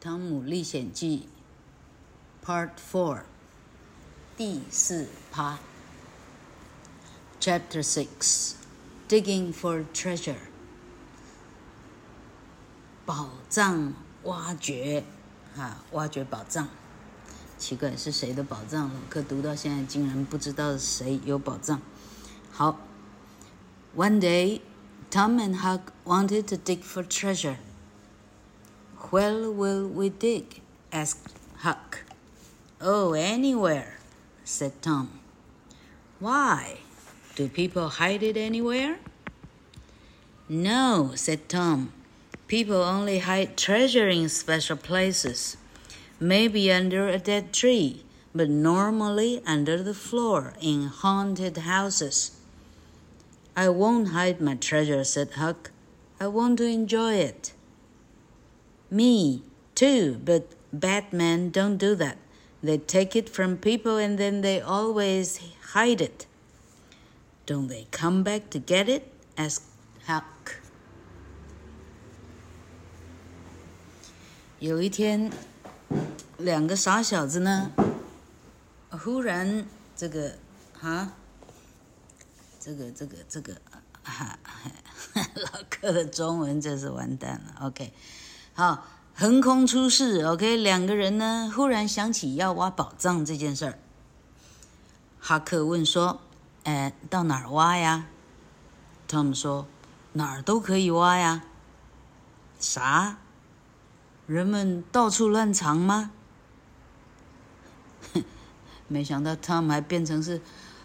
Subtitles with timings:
[0.02, 1.28] 《汤姆历险记》
[2.46, 3.20] Part Four，
[4.34, 5.58] 第四趴
[7.38, 10.38] ，Chapter Six，Digging for Treasure，
[13.04, 15.04] 宝藏挖掘，
[15.54, 16.70] 啊，挖掘宝藏。
[17.58, 18.90] 奇怪，是谁的宝藏？
[19.10, 21.82] 可读到现在竟然不知道谁有宝藏。
[22.50, 22.78] 好
[23.94, 24.62] ，One day,
[25.10, 27.56] Tom and Huck wanted to dig for treasure.
[29.08, 30.60] Where will we dig?
[30.92, 32.04] asked Huck.
[32.80, 33.98] Oh, anywhere,
[34.44, 35.20] said Tom.
[36.18, 36.78] Why?
[37.34, 38.98] Do people hide it anywhere?
[40.48, 41.92] No, said Tom.
[42.46, 45.56] People only hide treasure in special places.
[46.20, 52.32] Maybe under a dead tree, but normally under the floor in haunted houses.
[53.56, 55.70] I won't hide my treasure, said Huck.
[56.20, 57.52] I want to enjoy it
[58.89, 59.41] Me,
[59.73, 62.17] too, but bad men don't do that.
[62.61, 65.39] They take it from people and then they always
[65.73, 66.25] hide it.
[67.45, 69.03] Don't they come back to get it?
[69.37, 69.63] asked
[70.07, 70.61] Huck.
[74.59, 75.31] 有一天，
[76.37, 77.71] 两个傻小子呢，
[78.89, 80.37] 忽然这个
[80.81, 81.13] 啊，
[82.59, 83.61] 这个这个这个，
[84.03, 84.39] 哈，
[85.13, 87.67] 老柯的中文真是完蛋了。
[87.67, 87.91] OK。
[88.60, 93.78] 好，横空出世，OK，两个人呢，忽然想起要挖宝藏这件事儿。
[95.18, 96.20] 哈克问说
[96.64, 98.08] ：“哎，到哪儿挖呀？”
[99.08, 99.66] 汤姆说
[100.12, 101.42] ：“哪儿都可以挖呀。”
[102.60, 103.16] 啥？
[104.26, 106.10] 人们到处乱藏吗？
[108.12, 108.22] 哼，
[108.88, 110.42] 没想到汤姆还变成是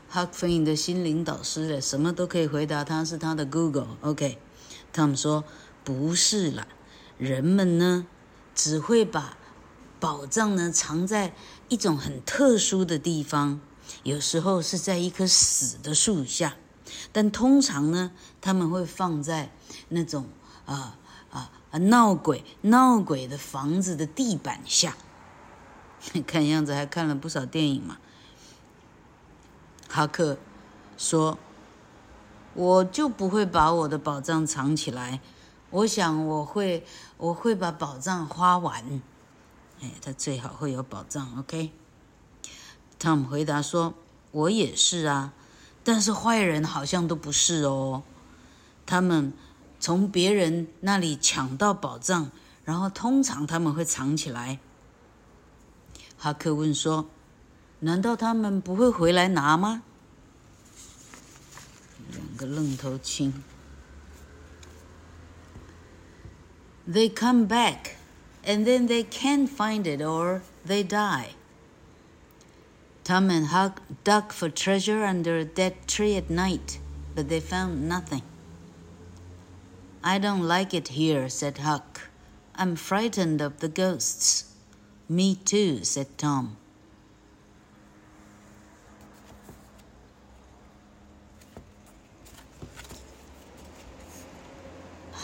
[0.07, 3.97] 哈克分影的心灵导师了，什么都可以回答他，是他的 Google。
[3.99, 4.39] OK，
[4.93, 5.43] 汤姆说
[5.83, 6.65] ：“不是了。”
[7.17, 8.07] 人们呢，
[8.53, 9.37] 只会把
[9.99, 11.33] 宝藏呢藏在
[11.69, 13.61] 一种很特殊的地方，
[14.03, 16.55] 有时候是在一棵死的树下，
[17.11, 18.11] 但通常呢，
[18.41, 19.51] 他们会放在
[19.89, 20.27] 那种
[20.65, 20.97] 啊
[21.31, 24.97] 啊啊闹鬼闹鬼的房子的地板下。
[26.27, 27.97] 看样子还看了不少电影嘛。
[29.87, 30.37] 哈克
[30.97, 31.39] 说
[32.53, 35.21] ：“我就不会把我的宝藏藏起来。”
[35.71, 36.85] 我想我会
[37.17, 39.01] 我会把宝藏花完，
[39.81, 41.71] 哎，他最好会有宝藏，OK。
[42.97, 43.93] 汤姆回答说
[44.31, 45.33] ：“我也是啊，
[45.83, 48.03] 但是坏人好像都不是哦。
[48.85, 49.33] 他们
[49.79, 52.31] 从别人那里抢到宝藏，
[52.63, 54.59] 然后通常他们会藏起来。”
[56.17, 57.09] 哈克问说
[57.81, 59.83] ：“难道他们不会回来拿吗？”
[62.11, 63.43] 两个愣头青。
[66.87, 67.95] They come back,
[68.43, 71.29] and then they can't find it or they die.
[73.03, 76.79] Tom and Huck dug for treasure under a dead tree at night,
[77.15, 78.21] but they found nothing.
[80.03, 82.09] I don't like it here, said Huck.
[82.55, 84.53] I'm frightened of the ghosts.
[85.09, 86.57] Me too, said Tom.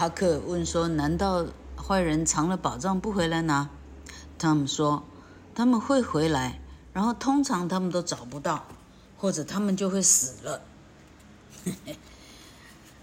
[0.01, 1.45] 哈克问说：“难道
[1.77, 3.69] 坏人藏了宝藏不回来拿？”
[4.39, 5.03] 汤姆说
[5.53, 6.59] ：“他们会回来，
[6.91, 8.65] 然后通常他们都找不到，
[9.15, 10.61] 或者他们就会死了。”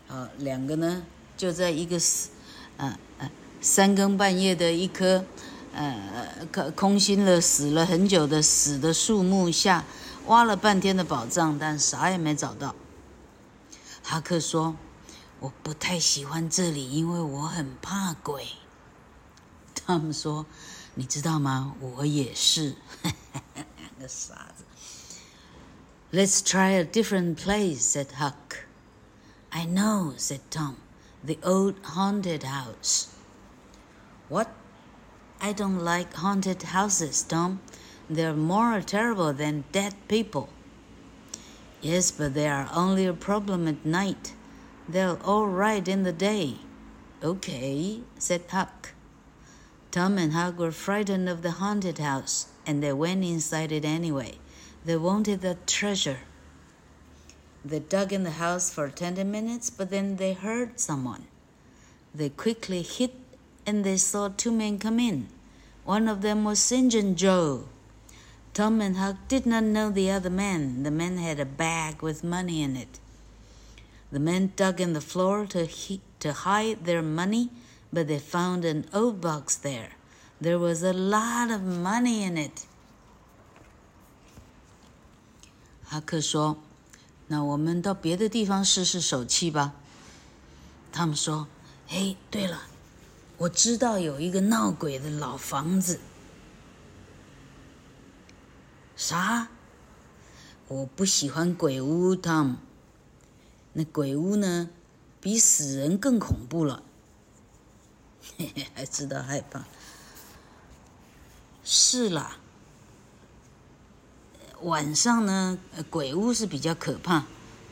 [0.08, 1.04] 好，两个呢
[1.36, 2.30] 就在一个死，
[2.78, 3.30] 呃呃，
[3.60, 5.24] 三更半夜的一棵，
[5.72, 9.84] 呃，空空心了、死了很久的死的树木下，
[10.26, 12.74] 挖了半天的宝藏，但啥也没找到。
[14.02, 14.74] 哈克说。
[15.39, 18.47] 我不太喜欢这里，因为我很怕鬼。
[19.73, 21.75] 他们说：“你知道吗？
[21.79, 22.75] 我也是。
[23.55, 23.65] ”两
[23.99, 24.63] 个傻子。
[26.11, 28.67] Let's try a different place," said Huck.
[29.49, 30.75] "I know," said Tom.
[31.25, 33.07] "The old haunted house."
[34.29, 34.47] "What?
[35.39, 37.59] I don't like haunted houses, Tom.
[38.09, 40.47] They're more terrible than dead people."
[41.81, 44.33] "Yes, but they are only a problem at night."
[44.90, 46.56] They're all right in the day.
[47.22, 48.94] Okay, said Huck.
[49.90, 54.38] Tom and Huck were frightened of the haunted house, and they went inside it anyway.
[54.86, 56.20] They wanted the treasure.
[57.62, 61.26] They dug in the house for 20 minutes, but then they heard someone.
[62.14, 63.10] They quickly hid,
[63.66, 65.28] and they saw two men come in.
[65.84, 66.90] One of them was St.
[66.90, 67.64] John Joe.
[68.54, 70.82] Tom and Huck did not know the other man.
[70.82, 73.00] The man had a bag with money in it.
[74.11, 77.49] The men dug in the floor to, he- to hide their money,
[77.91, 79.93] but they found an old box there.
[80.39, 82.65] There was a lot of money in it.
[85.85, 86.57] 哈克说：“
[87.27, 89.73] 那我们到别的地方试试手气吧。”
[90.91, 91.47] 他们说：“
[91.87, 92.63] 嘿，对了，
[93.37, 95.99] 我知道有一个闹鬼的老房子。”
[98.95, 99.49] 啥？
[100.67, 102.55] 我不喜欢鬼屋，Tom。
[103.78, 104.68] 那鬼屋呢，
[105.20, 106.82] 比死人更恐怖了。
[108.36, 109.64] 嘿嘿，还知道害怕。
[111.62, 112.38] 是啦，
[114.62, 115.56] 晚上呢，
[115.88, 117.26] 鬼屋是比较可怕，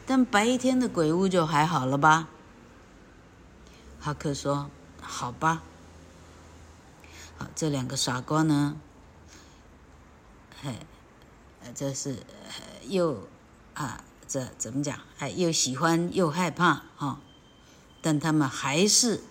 [0.07, 2.29] 但白天的鬼屋就还好了吧？
[3.99, 4.71] 哈克说
[5.03, 5.65] ：“好吧。”
[7.37, 8.77] 好，这两个傻瓜呢，
[10.63, 10.77] 嘿。
[11.75, 12.23] 这是
[12.85, 13.27] 又
[13.75, 14.99] 啊，这怎么讲？
[15.19, 17.19] 哎，又喜欢又害怕啊、哦！
[18.03, 19.23] 但他们还是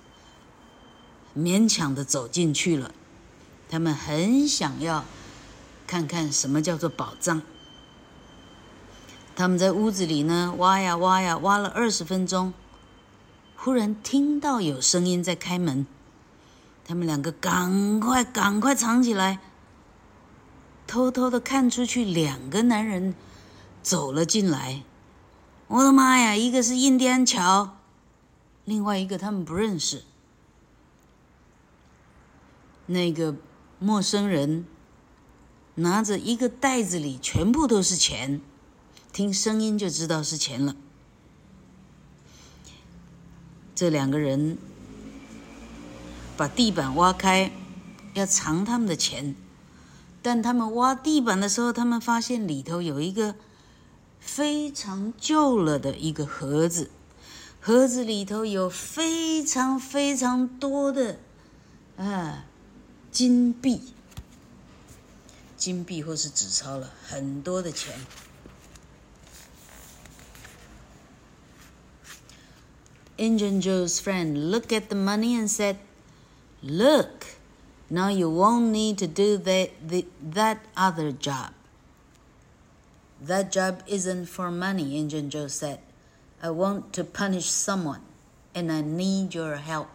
[1.38, 2.92] 勉强的走进去了。
[3.70, 5.04] 他们很想要
[5.86, 7.42] 看看什么叫做宝藏。
[9.36, 12.54] 他们在屋子里呢，挖呀挖呀，挖了二十分钟，
[13.58, 15.86] 忽然听到有声音在开门。
[16.86, 19.40] 他们两个赶快赶快藏起来。
[20.88, 23.16] 偷偷的看出去，两个男人
[23.86, 24.82] 走了进来。
[25.68, 26.36] 我的妈呀！
[26.36, 27.78] 一个是印第安乔，
[28.64, 30.04] 另外一个他们不认识。
[32.88, 33.36] 那个
[33.78, 34.66] 陌生人
[35.76, 38.42] 拿着一个袋子里全部都是钱，
[39.14, 40.76] 听声音就知道是钱了。
[43.76, 44.58] 这两个人
[46.36, 47.52] 把地板挖开，
[48.16, 49.36] 要藏他们的钱。
[50.24, 53.36] 但他们挖地板的时候，他们发现里头有一个
[54.25, 56.91] 非常旧了的一个盒子，
[57.61, 61.19] 盒子里头有非常非常多的
[61.97, 62.45] 啊
[63.11, 63.93] 金币，
[65.57, 67.95] 金币或是纸钞了，很多的钱。
[73.17, 75.77] Injun Joe's friend looked at the money and said,
[76.63, 77.27] "Look."
[77.93, 81.51] Now you won't need to do that, the, that other job.
[83.22, 85.80] That job isn't for money, Injun Joe said.
[86.44, 88.02] I want to punish someone,
[88.54, 89.90] and I need your help.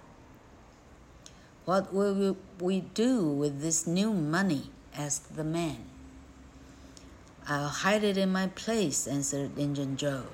[1.64, 4.70] What will we do with this new money?
[4.96, 5.84] asked the man.
[7.46, 10.24] I'll hide it in my place, answered Injun Joe.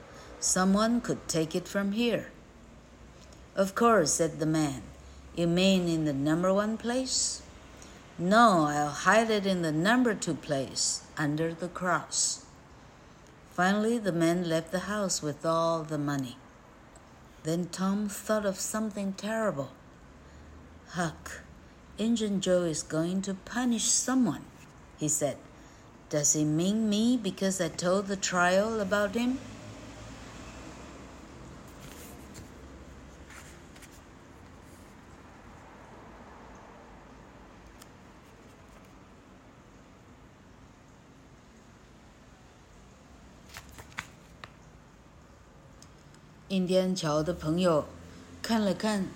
[0.41, 2.29] Someone could take it from here.
[3.55, 4.83] Of course, said the man.
[5.35, 7.43] You mean in the number one place?
[8.19, 12.46] No, I'll hide it in the number two place, under the cross.
[13.57, 16.37] Finally, the man left the house with all the money.
[17.43, 19.71] Then Tom thought of something terrible.
[20.89, 21.41] Huck,
[21.97, 24.45] Injun Joe is going to punish someone,
[24.99, 25.39] he said.
[26.11, 29.39] Does he mean me because I told the trial about him?
[46.49, 47.87] 印第安乔的朋友
[48.41, 49.09] 看了看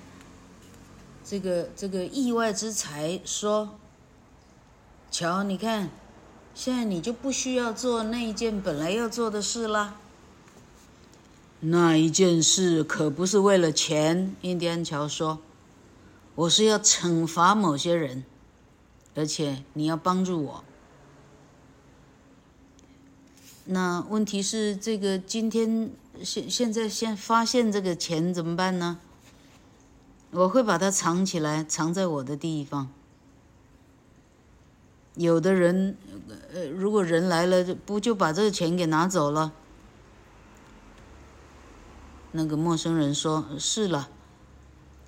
[1.25, 3.79] 这个这个意外之财，说
[5.12, 5.90] ：“乔，你看，
[6.54, 9.95] 现在你就不需要做那一件本来要做的事啦。
[11.61, 15.38] 那一件事可不是为了钱。”印第安乔说
[16.35, 18.25] ：“我是要惩罚某些人，
[19.14, 20.64] 而且你要帮助我。
[23.71, 25.91] 那问题是，这个今天。”
[26.23, 28.99] 现现在先发现这个钱怎么办呢？
[30.33, 32.91] 我会把它藏起来，藏在我的地方。
[35.15, 35.97] 有的人，
[36.53, 39.55] 呃，如果人来了，不就把这个钱给拿走了？
[42.33, 44.11] 那个陌生人说：“是了，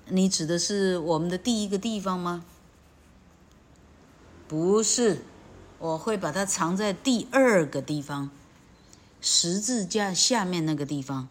[0.07, 2.43] 你指的是我们的第一个地方吗？”
[4.47, 5.21] 不是，
[5.77, 8.31] 我会把它藏在第二个地方。
[9.25, 11.29] 十字架下面那个地方，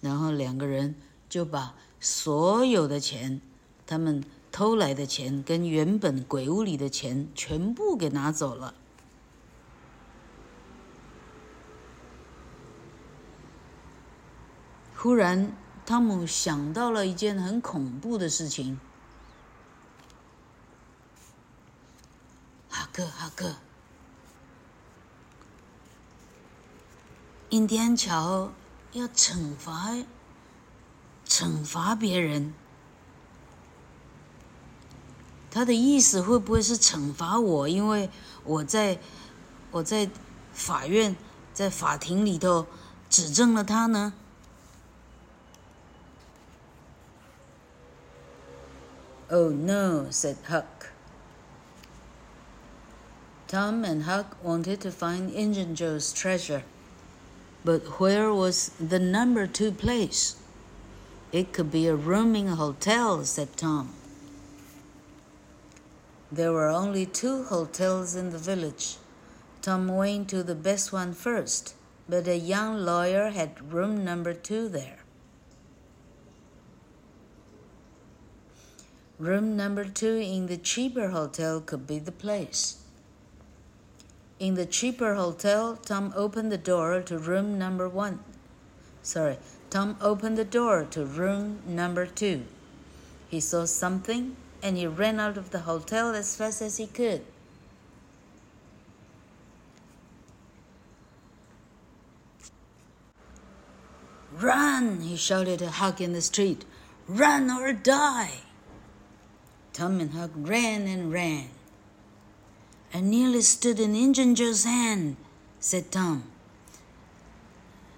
[0.00, 0.96] 然后两个人
[1.28, 3.40] 就把所有的钱，
[3.86, 8.74] 他们偷来的钱跟原本鬼屋里的钱全部给拿走了。
[14.96, 18.80] 忽然，汤姆想到了一件很恐怖的事情。
[22.68, 23.54] 哈克，哈克。
[27.50, 28.52] 印第安乔
[28.92, 29.96] 要惩罚
[31.26, 32.54] 惩罚别人，
[35.50, 37.68] 他的意思会不会是惩罚我？
[37.68, 38.08] 因为
[38.44, 39.00] 我在
[39.72, 40.08] 我在
[40.52, 41.16] 法院
[41.52, 42.66] 在法庭里头
[43.08, 44.12] 指证了他呢
[49.28, 50.64] ？Oh no, said Huck.
[53.48, 56.62] Tom and Huck wanted to find Injun Joe's treasure,
[57.64, 60.36] but where was the number two place?
[61.32, 63.94] It could be a rooming hotel, said Tom.
[66.32, 68.96] There were only two hotels in the village.
[69.62, 71.74] Tom went to the best one first,
[72.08, 74.98] but a young lawyer had room number two there.
[79.18, 82.79] Room number two in the cheaper hotel could be the place.
[84.40, 88.20] In the cheaper hotel, Tom opened the door to room number one.
[89.02, 89.36] Sorry,
[89.68, 92.46] Tom opened the door to room number two.
[93.28, 97.22] He saw something and he ran out of the hotel as fast as he could.
[104.32, 105.00] Run!
[105.00, 106.64] he shouted to Huck in the street.
[107.06, 108.40] Run or die!
[109.74, 111.50] Tom and Huck ran and ran.
[112.93, 115.17] I nearly stood in Injun Joe's hand,
[115.59, 116.23] said Tom.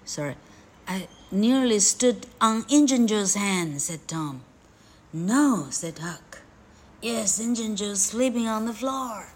[0.04, 0.36] Sorry,
[0.86, 4.40] I nearly stood on Injun Joe's hand, said Tom.
[5.12, 6.40] No, said Huck.
[7.00, 9.26] Yes, Injun Joe's sleeping on the floor.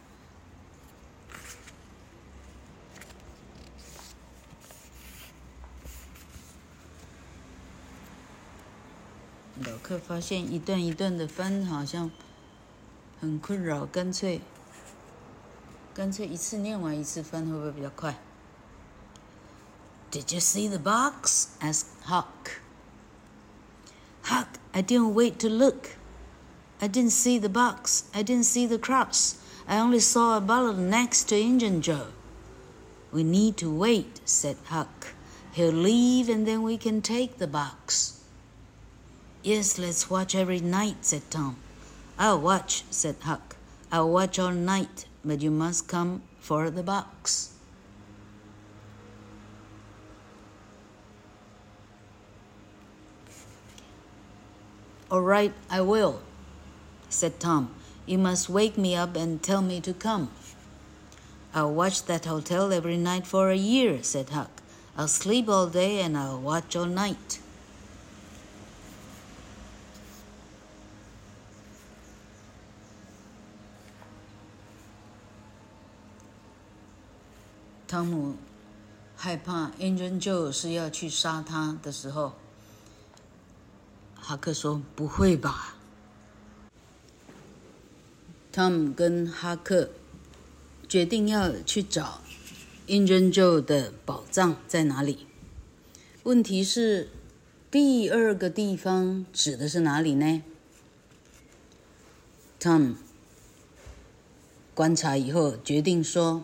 [9.65, 12.11] “老客发现一段一段的翻，好像
[13.21, 14.41] 很困扰，干脆
[15.97, 18.15] 干脆一次念完一次翻，会不会比较快？”“
[20.11, 22.61] Did you see the box?” asked Huck.
[24.25, 25.97] Huck, I didn't wait to look.
[26.81, 28.05] I didn't see the box.
[28.13, 29.37] I didn't see the cross.
[29.67, 32.09] I only saw a bottle next to Injun Joe.
[33.13, 35.15] We need to wait, said Huck.
[35.53, 38.21] He'll leave and then we can take the box.
[39.43, 41.57] Yes, let's watch every night, said Tom.
[42.19, 43.56] I'll watch, said Huck.
[43.92, 47.54] I'll watch all night, but you must come for the box.
[55.10, 56.22] All right, I will,
[57.08, 57.74] said Tom.
[58.06, 60.32] You must wake me up and tell me to come.
[61.54, 64.62] I'll watch that hotel every night for a year, said Huck.
[64.98, 67.40] I'll sleep all day and I'll watch all night.
[77.88, 78.36] 汤姆
[79.16, 82.34] 害怕 Injun Joe 是要去杀他的时候，
[84.14, 85.78] 哈克说：“不会吧。”
[88.54, 89.92] Tom 跟哈克
[90.90, 92.20] 决定要去找
[92.88, 95.26] Injun Joe 的宝藏在哪里。
[96.24, 97.10] 问题是，
[97.72, 100.44] 第二个地方指的是哪里呢
[102.60, 102.96] ？Tom
[104.76, 106.44] 观察以后决定说：“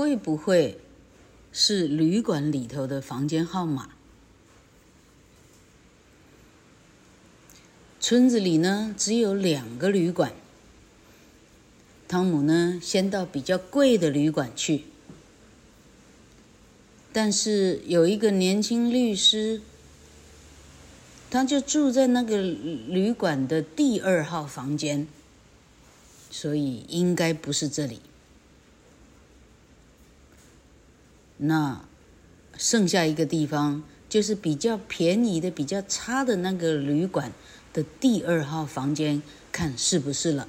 [0.00, 0.78] 会不会
[1.52, 3.90] 是旅馆里头的房间号码？”
[8.00, 10.32] 村子里呢，只有两个旅馆。
[12.08, 14.84] 汤姆呢，先到比较贵的旅馆去，
[17.12, 19.60] 但是有一个年轻律师，
[21.30, 25.06] 他就住在那个旅馆的第二号房间，
[26.30, 28.00] 所以应该不是这里。
[31.42, 31.82] 那
[32.58, 37.32] 剩下一个地方，就是比较便宜的、比较差的那个旅馆
[37.72, 40.46] 的第二号房间，看是不是了。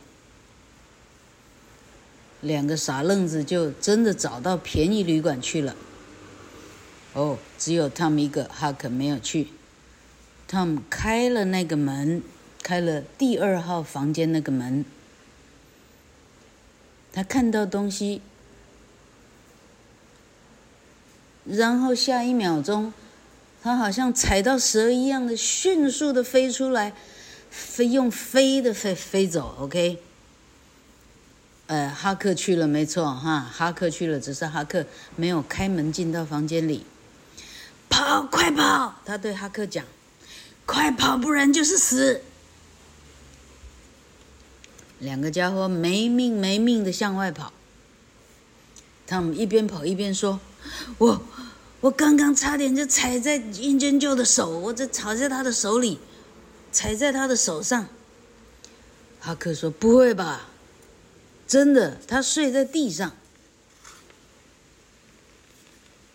[2.41, 5.75] 两个傻愣子就真的找到便宜旅馆去了。
[7.13, 9.47] 哦，只有汤姆一个，哈克没有去。
[10.47, 12.21] 汤姆开了那个门，
[12.61, 14.83] 开了第二号房间那个门。
[17.13, 18.21] 他看到东西，
[21.45, 22.93] 然后下一秒钟，
[23.61, 26.93] 他好像踩到蛇一样的迅速的飞出来，
[27.49, 29.55] 飞用飞的飞飞走。
[29.59, 29.99] OK。
[31.67, 36.85] 呃，哈克去了，没错哈，哈克去了，只是哈克没有开门进到房间里。
[37.89, 38.95] 跑，快跑！
[39.05, 39.85] 他对哈克讲
[40.65, 42.21] ：“快跑，不然就是死。”
[44.99, 47.53] 两个家伙没命没命的向外跑。
[49.07, 50.41] 汤姆一边跑一边说
[50.97, 51.21] ：“我，
[51.79, 55.99] 我刚刚差点就踩在 Injun Joe 的手，我这踩在他的手里，
[56.71, 57.87] 踩在他的手上。”
[59.19, 60.47] 哈克说：“不会吧？
[61.47, 63.11] 真的，他睡在地上。”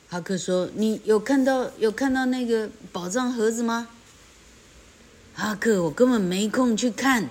[0.09, 3.89] 哈克说：“你有看到有看到那个宝藏盒子吗？”
[5.35, 7.29] 哈克，我根本没空去看，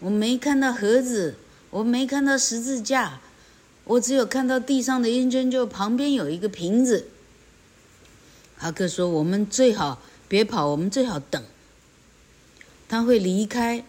[0.00, 1.36] 我没看到盒子，
[1.70, 3.20] 我没看到十字架，
[3.84, 7.08] 我只有看到地上的烟圈，就旁边有一个瓶子。
[8.56, 11.42] 哈克说：“我们最好别跑，我们最好等。
[12.88, 13.84] 他会离开。”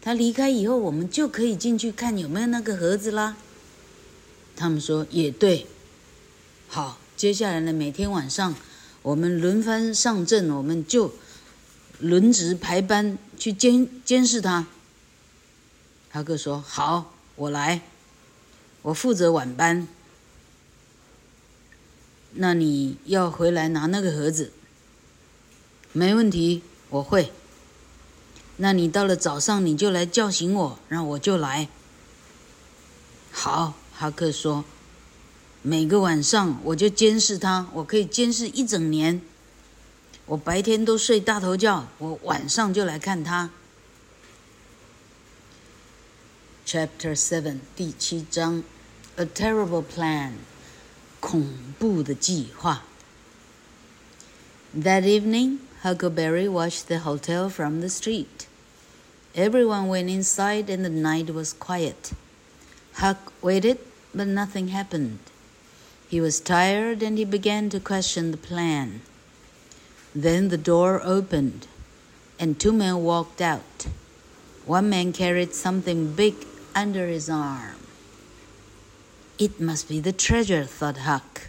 [0.00, 3.36] 他离开以后，我们就可以进去看有没有那个盒子啦。
[4.54, 5.66] 他们说也对。
[6.68, 8.54] 好，接下来呢，每天晚上
[9.02, 11.12] 我们轮番上阵，我们就
[11.98, 14.68] 轮值排班去监监视他。
[16.10, 17.82] 哈克说：“好，我来，
[18.86, 19.88] 我负责晚班。
[22.34, 24.52] 那你要回来拿那个盒子，
[25.92, 27.32] 没问题，我会。”
[28.58, 31.68] 那你到了早上，你就来叫醒我，让我就来。
[33.32, 34.64] 好，哈克说，
[35.62, 39.20] 每个晚上我就监视他，我可以监视一整年。
[40.26, 43.50] 我白天都睡大头觉，我晚上就来看他。
[46.64, 48.62] Chapter Seven 第七章
[49.17, 50.33] ，A Terrible Plan，
[51.19, 51.47] 恐
[51.79, 52.83] 怖的计划。
[54.75, 55.59] That evening.
[55.83, 58.45] Huckleberry watched the hotel from the street.
[59.33, 62.13] Everyone went inside and the night was quiet.
[62.97, 63.79] Huck waited,
[64.13, 65.17] but nothing happened.
[66.07, 69.01] He was tired and he began to question the plan.
[70.13, 71.65] Then the door opened
[72.39, 73.87] and two men walked out.
[74.67, 76.35] One man carried something big
[76.75, 77.77] under his arm.
[79.38, 81.48] It must be the treasure, thought Huck.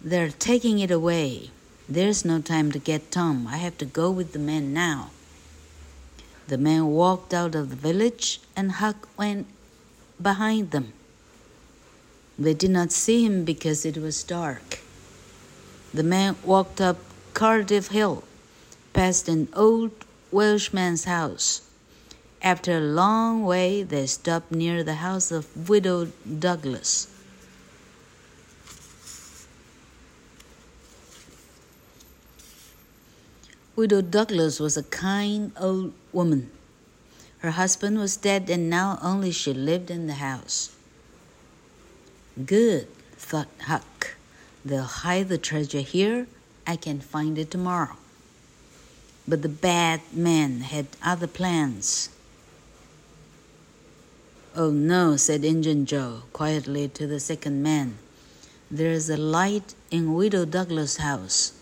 [0.00, 1.50] They're taking it away.
[1.86, 3.46] There's no time to get Tom.
[3.46, 5.10] I have to go with the men now.
[6.48, 9.48] The men walked out of the village, and Huck went
[10.20, 10.94] behind them.
[12.38, 14.80] They did not see him because it was dark.
[15.92, 16.96] The men walked up
[17.34, 18.24] Cardiff Hill,
[18.94, 19.92] past an old
[20.30, 21.60] Welshman's house.
[22.42, 27.06] After a long way, they stopped near the house of Widow Douglas.
[33.76, 36.50] Widow Douglas was a kind old woman.
[37.38, 40.74] Her husband was dead, and now only she lived in the house.
[42.44, 44.16] Good, thought Huck.
[44.64, 46.26] They'll hide the treasure here.
[46.66, 47.96] I can find it tomorrow.
[49.28, 52.08] But the bad man had other plans.
[54.54, 57.96] Oh no, said Injun Joe quietly to the second man.
[58.70, 61.52] There's a light in Widow Douglas' house.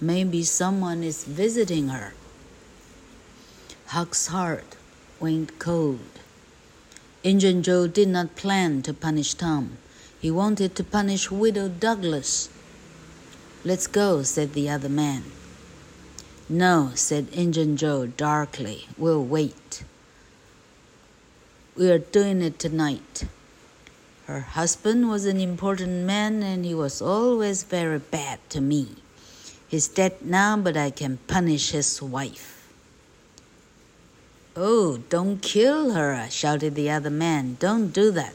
[0.00, 2.14] Maybe someone is visiting her.
[3.86, 4.76] Huck's heart
[5.18, 5.98] went cold.
[7.24, 9.78] Injun Joe did not plan to punish Tom.
[10.20, 12.48] He wanted to punish Widow Douglas.
[13.64, 15.24] Let's go, said the other man.
[16.48, 18.86] No, said Injun Joe darkly.
[18.96, 19.82] We'll wait.
[21.76, 23.24] We are doing it tonight.
[24.26, 28.96] Her husband was an important man and he was always very bad to me.
[29.68, 32.66] He's dead now, but I can punish his wife.
[34.56, 37.58] Oh, don't kill her, shouted the other man.
[37.60, 38.32] Don't do that.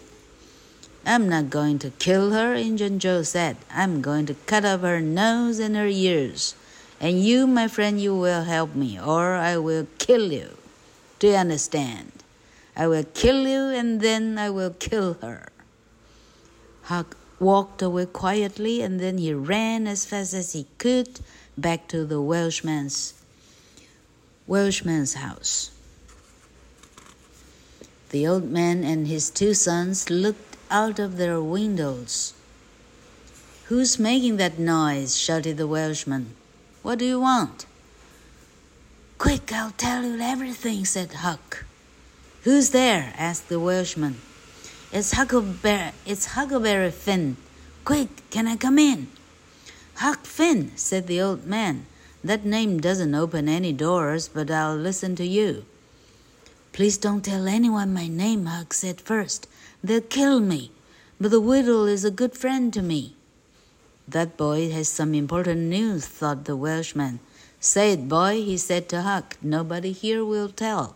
[1.04, 3.58] I'm not going to kill her, Injun Joe said.
[3.73, 6.54] I'm going to cut off her nose and her ears.
[6.99, 10.58] And you, my friend, you will help me, or I will kill you.
[11.17, 12.21] Do you understand?
[12.76, 15.50] I will kill you, and then I will kill her.
[16.84, 21.20] Huck walked away quietly, and then he ran as fast as he could
[21.58, 23.14] back to the Welshman's
[24.48, 25.72] Welshman's house.
[28.10, 32.34] The old man and his two sons looked out of their windows.
[33.66, 35.16] Who's making that noise?
[35.16, 36.36] shouted the Welshman.
[36.82, 37.66] What do you want?
[39.18, 41.64] Quick, I'll tell you everything, said Huck.
[42.43, 43.13] Who's there?
[43.19, 44.15] asked the Welshman.
[44.91, 47.38] It's Huckleberry, it's Huckleberry Finn.
[47.86, 49.10] Quick, can I come in?
[49.97, 51.86] Huck Finn, said the old man.
[52.23, 55.65] That name doesn't open any doors, but I'll listen to you.
[56.73, 59.47] Please don't tell anyone my name, Huck said first.
[59.84, 60.71] They'll kill me.
[61.19, 63.15] But the widow is a good friend to me.
[64.08, 67.19] That boy has some important news, thought the Welshman.
[67.60, 69.38] Say it, boy, he said to Huck.
[69.43, 70.95] Nobody here will tell.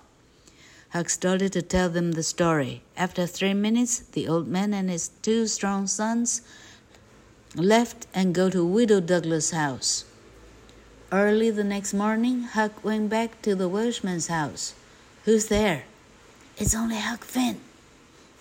[0.95, 2.81] Huck started to tell them the story.
[2.95, 6.41] After three minutes, the old man and his two strong sons
[7.53, 10.05] left and go to Widow Douglas' house.
[11.11, 14.73] Early the next morning, Huck went back to the Welshman's house.
[15.25, 15.83] Who's there?
[16.57, 17.59] It's only Huck Finn.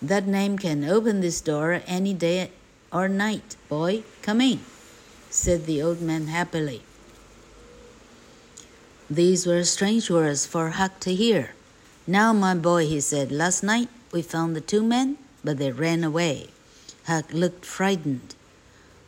[0.01, 2.51] That name can open this door any day
[2.89, 3.57] or night.
[3.67, 4.61] Boy, come in,
[5.29, 6.83] said the old man happily.
[9.09, 11.51] These were strange words for Huck to hear.
[12.06, 16.02] Now, my boy, he said, last night we found the two men, but they ran
[16.02, 16.48] away.
[17.06, 18.34] Huck looked frightened.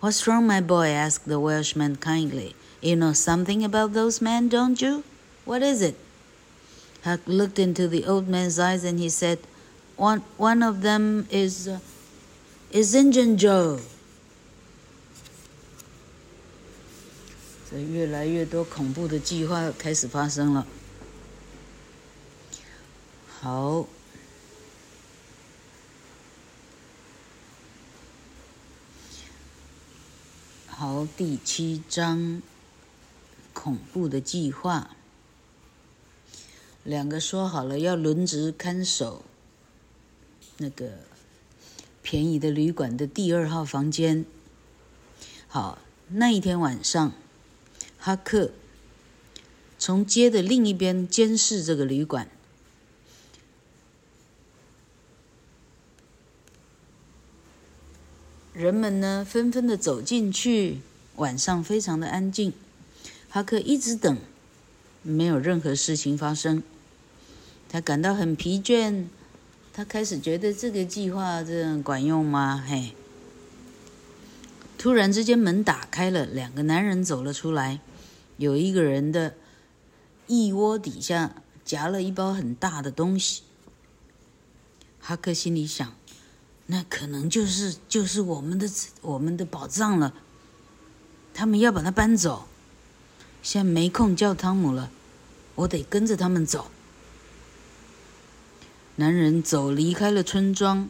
[0.00, 0.88] What's wrong, my boy?
[0.88, 2.54] asked the Welshman kindly.
[2.80, 5.04] You know something about those men, don't you?
[5.44, 5.96] What is it?
[7.04, 9.38] Huck looked into the old man's eyes and he said,
[9.96, 11.80] One, one of them is, uh,
[12.70, 13.80] is Injun Joe.
[17.70, 20.66] 这越来越多恐怖的计划开始发生了。
[23.39, 23.85] 好，
[30.65, 32.41] 好，第七章，
[33.53, 34.89] 恐怖的计划。
[36.83, 39.23] 两个说好了要轮值看守
[40.57, 40.93] 那个
[42.01, 44.25] 便宜的旅馆的第二号房间。
[45.47, 47.13] 好，那一天晚上，
[47.99, 48.49] 哈克
[49.77, 52.31] 从街的另一边监视这个旅馆。
[58.57, 60.79] 人们呢，纷纷的走进去。
[61.17, 62.53] 晚上非常的安静，
[63.29, 64.17] 哈克一直等，
[65.03, 66.63] 没有任何事情发生。
[67.69, 69.05] 他感到很疲倦，
[69.71, 72.65] 他开始觉得这个计划这样管用吗？
[72.67, 72.93] 嘿！
[74.75, 77.79] 突然之间门打开了，两个男人走了出来，
[78.37, 79.35] 有一个人的
[80.25, 83.43] 腋窝底下夹了一包很大的东西。
[84.99, 85.93] 哈克心里想。
[86.69, 88.69] 那可能就是就是我们的
[89.01, 90.13] 我们的宝藏了。
[91.33, 92.47] 他们要把它搬走，
[93.41, 94.91] 现在没空叫汤姆了，
[95.55, 96.69] 我得跟着他们走。
[98.97, 100.89] 男人走离开了村庄，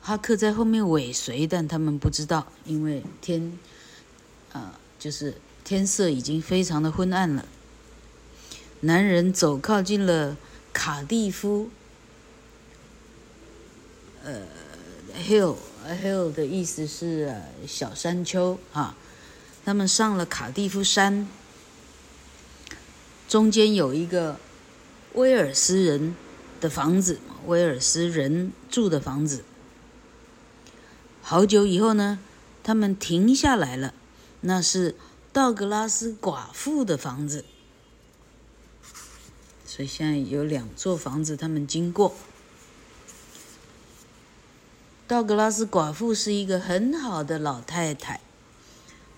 [0.00, 3.56] 哈克在后面尾随，但他们不知道，因为天，
[4.52, 7.46] 啊，就是天色已经非常的昏暗了。
[8.80, 10.36] 男人走靠近了
[10.72, 11.70] 卡蒂夫。
[14.26, 14.42] 呃
[15.24, 17.32] ，hill，hill 的意思是
[17.64, 18.96] 小山丘啊。
[19.64, 21.28] 他们上了卡蒂夫山，
[23.28, 24.40] 中间有一个
[25.14, 26.16] 威尔斯人
[26.60, 29.44] 的房子，威尔斯人住的房子。
[31.22, 32.18] 好久以后呢，
[32.64, 33.94] 他们停下来了，
[34.40, 34.96] 那是
[35.32, 37.44] 道格拉斯寡妇的房子。
[39.64, 42.12] 所以现在有两座房子，他们经过。
[45.08, 48.20] 道格拉斯寡妇是一个很好的老太太，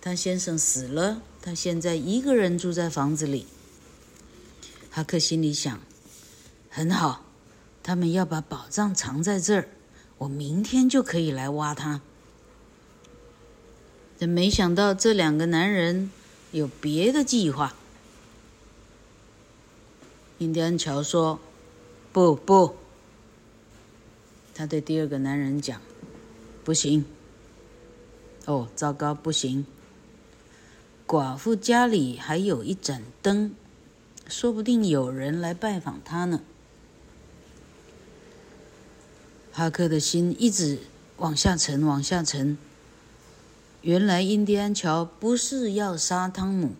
[0.03, 3.47] 她先生死了，她现在一个人住在房子里。
[4.91, 5.81] 哈克心里想：
[6.69, 7.25] 很好，
[7.83, 9.69] 他们要把宝藏藏在这儿，
[10.19, 12.03] 我明天就可以来挖它。
[14.19, 16.11] 但没想到这两个男人
[16.51, 17.75] 有别的计划。
[20.37, 21.41] 印第安乔说
[22.13, 22.77] ：“不不。”
[24.59, 25.81] 他对第二个男人讲
[26.65, 27.05] ：“不行。”
[28.45, 29.65] 哦，糟糕，不行！
[31.07, 33.55] 寡妇家里还有一盏灯，
[34.27, 36.41] 说不定有人来拜访她呢。
[39.53, 40.81] 哈克的心一直
[41.19, 42.59] 往下沉，往下沉。
[43.83, 46.73] 原来印第安乔不是要杀汤姆，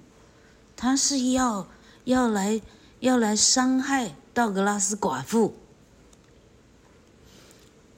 [0.75, 1.69] 他是要
[2.03, 2.61] 要来
[2.99, 5.55] 要来伤害道格拉斯寡妇。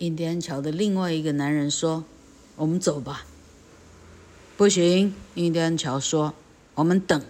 [0.01, 2.05] 印第安桥的另外一个男人说
[2.57, 3.27] ：“我们走吧。”
[4.57, 6.33] 不行，印第安桥说
[6.77, 7.21] ：“我们等，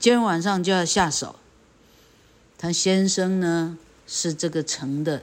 [0.00, 1.36] 今天晚上就要下手。”
[2.58, 5.22] 他先生呢，是这个城的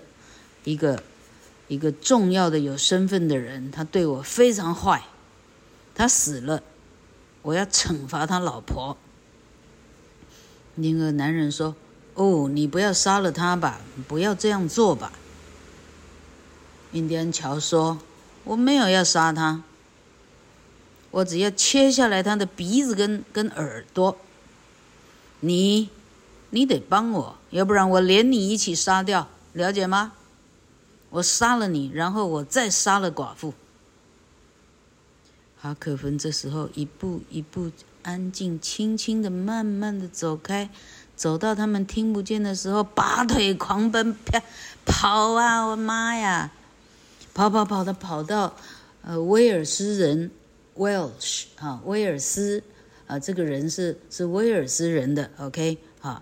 [0.63, 1.03] 一个
[1.67, 5.03] 一个重要的有身份的人，他对我非常坏。
[5.93, 6.63] 他死了，
[7.41, 8.95] 我要惩罚他老婆。
[10.75, 11.75] 另一个男人说
[12.15, 15.11] ：“哦，你不要杀了他吧，不要这样做吧。”
[16.91, 17.99] 印第安乔说
[18.45, 19.61] ：“我没有要杀他，
[21.11, 24.17] 我只要切下来他的鼻子跟跟耳朵。
[25.41, 25.89] 你，
[26.49, 30.13] 你得帮我，要不然我连你一起杀掉，了解吗？
[31.11, 33.53] 我杀了你，然后我再杀了寡妇。”
[35.61, 37.69] 哈克芬这时候一步一步
[38.01, 40.69] 安静、轻轻的、慢慢的走开，
[41.15, 44.41] 走到他们听不见的时候，拔腿狂奔，啪，
[44.85, 45.61] 跑啊！
[45.61, 46.51] 我妈呀！
[47.33, 48.55] 跑跑跑的跑到，
[49.01, 50.29] 呃，威尔斯人
[50.75, 52.61] ，Welsh 啊，威尔斯
[53.07, 56.21] 啊，这个人是是威尔斯人的，OK 啊，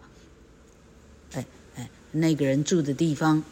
[1.33, 3.43] 哎哎，那个人住的地方，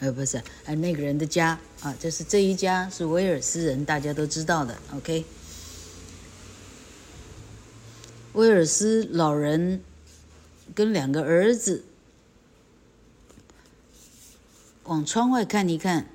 [0.00, 4.76] 呃，不是，呃，那个人的家啊，就是这一家是威尔斯人，大家都知道的。
[4.94, 5.24] OK，
[8.34, 9.80] 威尔斯老人
[10.74, 11.82] 跟两个儿子
[14.86, 16.08] 往窗外看一看，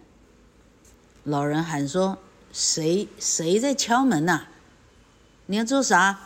[1.24, 2.18] 老人喊说
[2.52, 4.48] ：“谁谁在敲门呐？
[5.46, 6.20] 你要做啥？”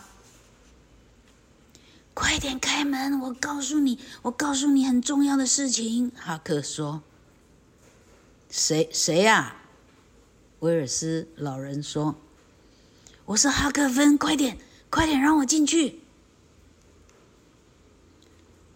[2.14, 3.20] 快点开门！
[3.20, 6.12] 我告诉你，我告诉你很重要的事情。
[6.16, 7.02] 哈克说
[8.50, 9.58] ：“谁谁呀？”
[10.62, 12.16] 威尔斯老人说
[13.26, 14.58] ：“我是哈克芬，快点，
[14.90, 16.00] 快点让我进去。”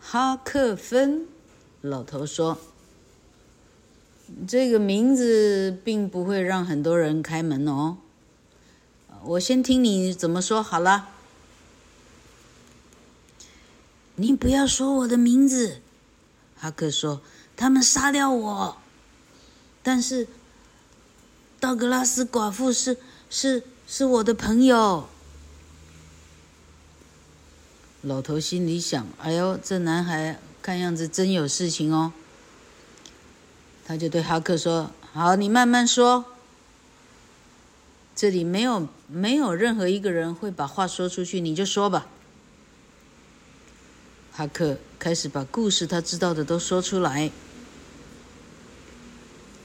[0.01, 1.27] 哈克芬，
[1.81, 2.57] 老头说
[4.47, 7.97] ：“这个名字并不会让很多人开门哦。
[9.23, 11.09] 我先听你怎么说好了。”
[14.15, 15.79] 你不要说我的名字，
[16.57, 17.21] 哈克说
[17.55, 18.77] ：“他们杀掉我，
[19.81, 20.27] 但是
[21.57, 22.97] 道格拉斯寡妇是
[23.29, 25.07] 是是我的朋友。”
[28.01, 32.11] 老头心里想：“哎呦，这男孩看样子真有事情哦。”
[33.89, 36.23] 他就对哈克说：“好，你慢慢说，
[38.15, 42.05] 这里没有没有任何一个人会把话说出去，你就说吧。”
[44.31, 47.31] 哈克开始把故事他知道的都说出来。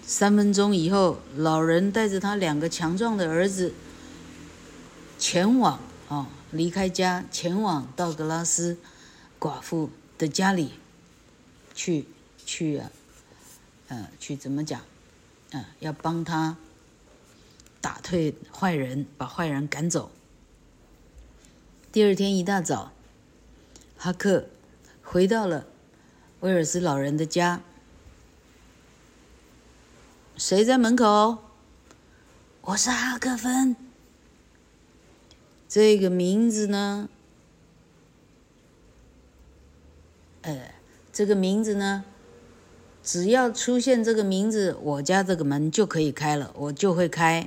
[0.06, 3.74] 三分钟以后，老人带着他两个强壮的儿子
[5.18, 8.78] 前往啊，离开家，前往道格拉斯
[9.38, 10.70] 寡妇的家里
[11.74, 12.06] 去
[12.46, 12.90] 去啊，
[13.94, 14.80] 呃，去怎么讲？
[15.52, 16.56] 啊，要帮他
[17.80, 20.10] 打退坏人，把坏人赶走。
[21.92, 22.90] 第二天一大早，
[23.96, 24.48] 哈克。
[25.00, 25.66] 回到了
[26.40, 27.60] 威尔斯老人的家，
[30.36, 31.38] 谁在门口？
[32.62, 33.76] 我是哈克芬。
[35.68, 37.08] 这个名字呢？
[40.42, 40.74] 呃，
[41.12, 42.04] 这个名字呢？
[43.04, 47.46] 只要出现这个名字，我家这个门就可以开了，我就会开。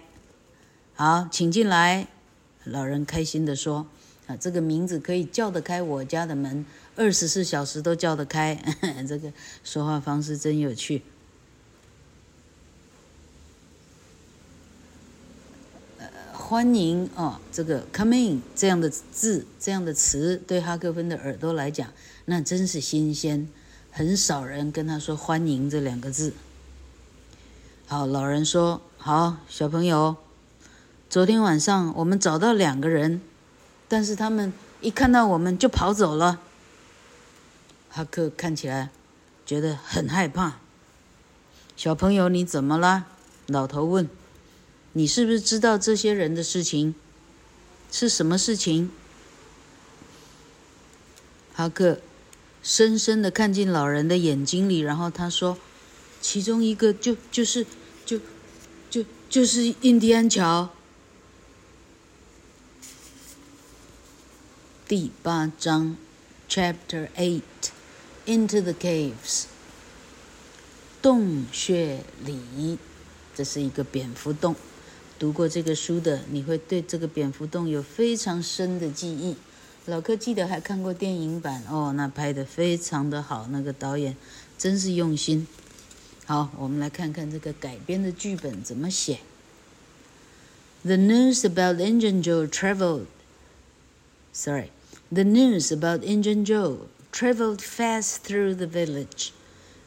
[0.94, 2.08] 好，请进来。
[2.64, 3.88] 老人开心地说
[4.28, 6.64] ：“啊，这个名字可以叫得开我家的门。”
[6.96, 8.56] 二十四小时都叫得开，
[9.08, 11.02] 这个说话方式真有趣。
[15.98, 21.92] 呃，欢迎哦，这个 “come in” 这样的字，这样的词，对哈克芬的耳朵来讲，
[22.26, 23.48] 那真是新鲜。
[23.98, 26.34] 很少人跟他说“欢迎”这两个字。
[27.88, 30.18] 好，老人说：“好，小朋友，
[31.10, 33.20] 昨天晚上我们找到两个人，
[33.88, 36.40] 但是他们一看到我们就跑走了。”
[37.90, 38.92] 哈克看起来
[39.48, 40.60] 觉得很害怕。
[41.76, 43.08] 小朋友，你怎么了？
[43.48, 44.08] 老头问。
[44.94, 46.94] 你是不是知道这些人的事情？
[47.92, 48.92] 是什么事情？
[51.56, 52.00] 哈克
[52.68, 55.58] 深深的看进老人的眼睛里，然后他说
[56.20, 57.66] ：“其中一个就就是
[58.06, 58.20] 就
[58.90, 60.70] 就就是印第安桥。”
[64.86, 65.96] 第八章
[66.50, 67.42] ，Chapter Eight。
[68.26, 69.46] Into the caves，
[71.02, 72.78] 洞穴里，
[73.34, 74.58] 这是一个蝙蝠洞。
[75.18, 79.38] 读过这个书的，你会对这个蝙蝠洞有非常深的记忆。
[79.87, 84.17] 老柯记得还看过电影版哦，那拍得非常的好，那个导演
[84.57, 85.47] 真是用心。
[86.25, 89.19] 好，我们来看看这个改编的剧本怎么写。
[90.85, 93.07] The news about Injun Joe traveled.
[94.33, 94.71] Sorry,
[95.13, 96.87] the news about Injun Joe.
[97.13, 99.33] traveled fast through the village.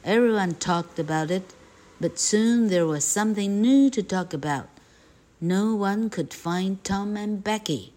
[0.04, 1.54] Everyone talked about it,
[2.00, 4.68] but soon there was something new to talk about.
[5.42, 7.92] No one could find Tom and Becky.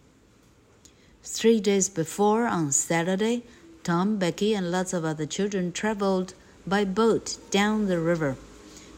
[1.25, 3.43] Three days before, on Saturday,
[3.81, 6.33] Tom, Becky, and lots of other children traveled
[6.67, 8.35] by boat down the river.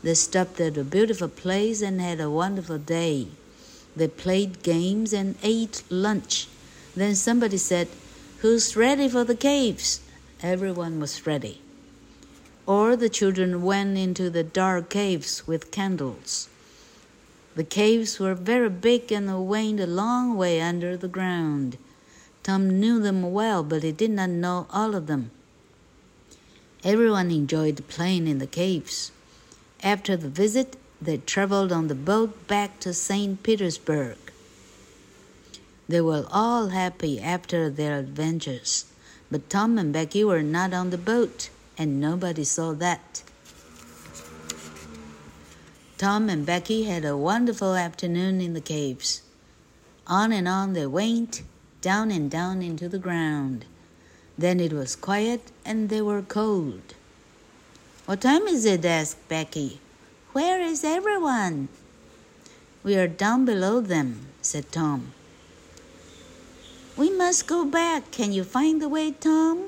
[0.01, 3.27] They stopped at a beautiful place and had a wonderful day.
[3.95, 6.47] They played games and ate lunch.
[6.95, 7.89] Then somebody said,
[8.39, 10.01] Who's ready for the caves?
[10.41, 11.61] Everyone was ready.
[12.65, 16.49] Or the children went into the dark caves with candles.
[17.55, 21.77] The caves were very big and went a long way under the ground.
[22.45, 25.31] Tom knew them well, but he did not know all of them.
[26.83, 29.11] Everyone enjoyed playing in the caves.
[29.81, 33.41] After the visit, they traveled on the boat back to St.
[33.41, 34.17] Petersburg.
[35.89, 38.85] They were all happy after their adventures.
[39.31, 41.49] But Tom and Becky were not on the boat.
[41.79, 43.23] and nobody saw that.
[45.97, 49.23] Tom and Becky had a wonderful afternoon in the caves.
[50.05, 51.41] On and on they went,
[51.85, 53.63] down and down into the ground.
[54.39, 56.95] Then it was quiet and they were cold.
[58.07, 58.83] What time is it?
[58.83, 59.79] asked Becky.
[60.33, 61.67] Where is everyone?
[62.81, 65.13] We are down below them, said Tom.
[66.97, 68.09] We must go back.
[68.09, 69.65] Can you find the way, Tom?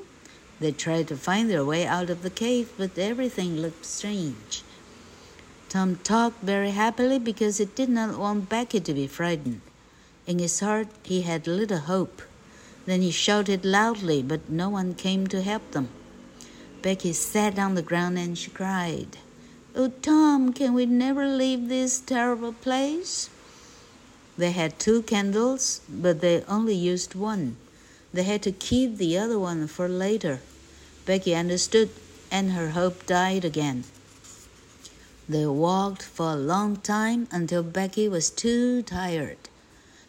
[0.58, 4.64] They tried to find their way out of the cave, but everything looked strange.
[5.68, 9.60] Tom talked very happily because he did not want Becky to be frightened.
[10.28, 12.20] In his heart, he had little hope.
[12.84, 15.88] Then he shouted loudly, but no one came to help them.
[16.82, 19.16] Becky sat on the ground and she cried.
[19.74, 23.30] Oh, Tom, can we never leave this terrible place?
[24.36, 27.56] They had two candles, but they only used one.
[28.12, 30.40] They had to keep the other one for later.
[31.06, 31.88] Becky understood,
[32.30, 33.84] and her hope died again.
[35.26, 39.47] They walked for a long time until Becky was too tired.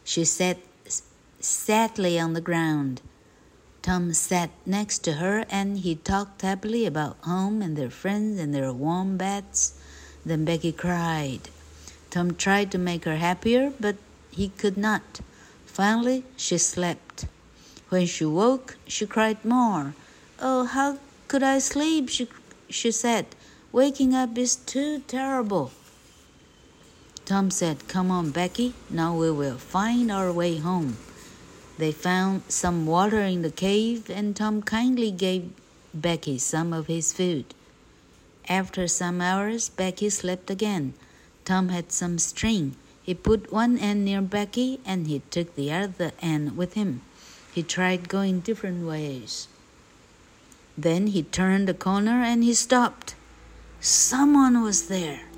[0.09, 0.57] She sat
[1.39, 2.99] sadly on the ground.
[3.83, 8.51] Tom sat next to her and he talked happily about home and their friends and
[8.51, 9.79] their warm beds.
[10.25, 11.49] Then Becky cried.
[12.09, 13.97] Tom tried to make her happier, but
[14.31, 15.19] he could not.
[15.67, 17.25] Finally, she slept.
[17.89, 19.93] When she woke, she cried more.
[20.39, 22.09] Oh, how could I sleep?
[22.09, 22.27] She,
[22.67, 23.27] she said.
[23.71, 25.71] Waking up is too terrible.
[27.29, 28.73] Tom said, Come on, Becky.
[28.89, 30.97] Now we will find our way home.
[31.77, 35.51] They found some water in the cave, and Tom kindly gave
[35.93, 37.45] Becky some of his food.
[38.49, 40.95] After some hours, Becky slept again.
[41.45, 42.75] Tom had some string.
[43.03, 47.01] He put one end near Becky and he took the other end with him.
[47.53, 49.47] He tried going different ways.
[50.75, 53.13] Then he turned a corner and he stopped.
[53.79, 55.28] Someone was there.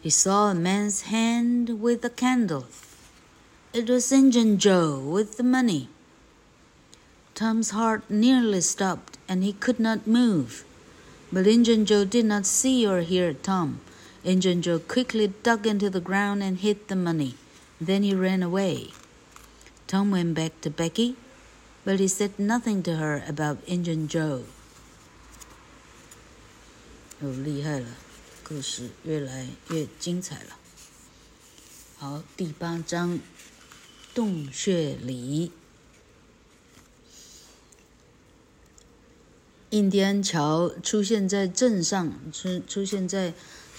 [0.00, 2.66] He saw a man's hand with a candle.
[3.72, 5.88] It was Injun Joe with the money.
[7.34, 10.64] Tom's heart nearly stopped and he could not move.
[11.32, 13.80] But Injun Joe did not see or hear Tom.
[14.22, 17.34] Injun Joe quickly dug into the ground and hid the money.
[17.80, 18.92] Then he ran away.
[19.86, 21.16] Tom went back to Becky,
[21.84, 24.44] but he said nothing to her about Injun Joe.
[27.22, 27.86] 哦，厉害了！
[28.49, 30.57] 故事越来越精彩了。
[31.99, 33.19] 好，第八章，
[34.15, 35.51] 洞穴里。
[39.69, 43.35] 印第安桥出现在镇上，出出现在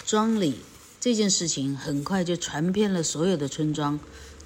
[0.07, 0.61] 庄里，
[1.01, 3.99] 这件事情很快就传遍了所有的村庄，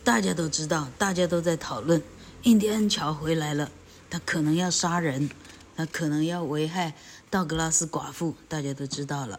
[0.03, 2.03] 大家都知道，大家都在讨论，
[2.45, 3.71] 印第安桥回来了，
[4.09, 5.29] 他可能要杀人，
[5.77, 6.95] 他可能要危害
[7.29, 9.39] 道格拉斯寡妇，大家都知道了。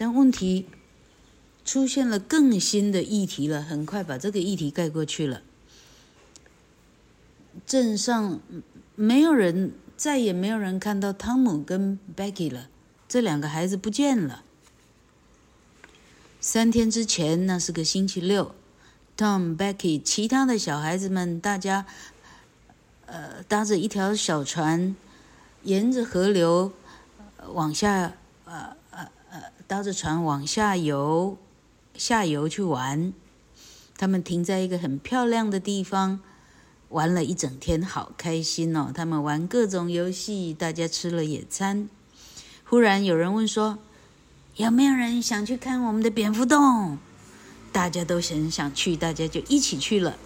[0.00, 0.66] 但问题
[1.64, 5.42] 出现了更新的议题了，很快把这个议题盖过去了。
[7.66, 8.38] 镇上
[8.94, 12.68] 没有人，再也没有人看到汤姆跟 Becky 了，
[13.08, 14.44] 这两个孩子不见了。
[16.40, 18.54] 三天之前，那是个星期六
[19.16, 21.84] ，Tom、Becky、其他的小孩子们，大家
[23.06, 24.94] 呃搭着一条小船，
[25.64, 26.70] 沿着河流
[27.48, 28.12] 往下
[28.44, 28.77] 呃。
[29.68, 31.36] 搭着船往下游，
[31.94, 33.12] 下游去玩。
[33.98, 36.20] 他们停在一个很漂亮的地方，
[36.88, 38.90] 玩了一整天，好开心哦！
[38.94, 41.90] 他们玩各种游戏，大家吃了野餐。
[42.64, 43.78] 忽然有人问说
[44.56, 46.96] ：“有没有人想去看我们的蝙蝠洞？”
[47.70, 50.16] 大家都很想去，大家就一起去了。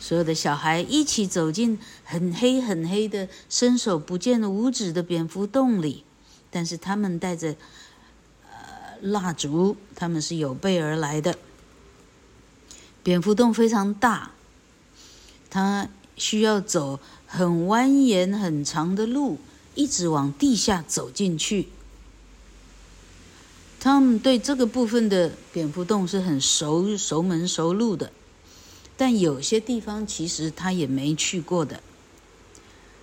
[0.00, 6.02] 所有的小孩一起走进很黑很黑的、伸手不见五指的蝙蝠洞里，
[6.50, 7.54] 但是他们带着。
[9.02, 11.36] 蜡烛，他们是有备而来的。
[13.02, 14.32] 蝙蝠洞非常大，
[15.48, 19.38] 它需要走很蜿蜒、很长的路，
[19.74, 21.68] 一直往地下走进去。
[23.78, 28.10] 他们对这个部分的蝙蝠洞是很熟熟门熟路的，
[28.96, 31.80] 但有些地方其实他也没去过的。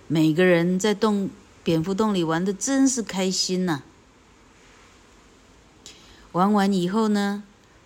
[0.06, 1.30] 每个人在洞
[1.62, 3.82] 蝙蝠洞里玩的真是开心呐、
[6.34, 7.44] 玩完以后呢，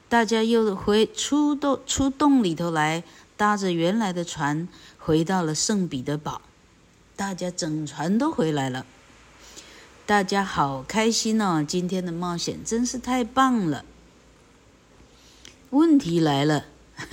[0.09, 3.05] 大家又回出洞出洞里头来，
[3.37, 4.67] 搭着原来的船
[4.99, 6.41] 回到了圣彼得堡。
[7.15, 8.87] 大家整船都回来了，
[10.07, 11.63] 大家好开心哦！
[11.63, 13.85] 今天的冒险真是太棒了。
[15.69, 16.65] 问题来了，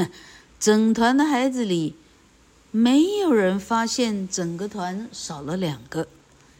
[0.58, 1.98] 整团的孩子里
[2.72, 6.08] 没有人发现整个团少了两个，